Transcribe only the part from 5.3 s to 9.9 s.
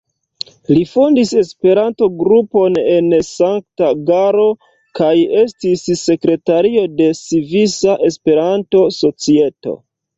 estis sekretario de Svisa Esperanto-Societo.